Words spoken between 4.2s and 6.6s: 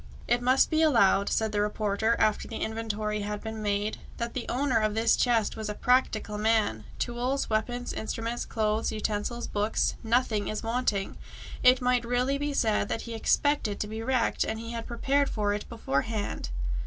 the owner of this chest was a practical